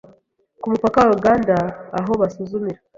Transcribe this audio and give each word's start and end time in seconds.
Ku 0.61 0.65
mupaka 0.71 0.97
wa 1.03 1.11
Uganda 1.17 1.55
aho 1.99 2.11
basuzumira 2.21 2.79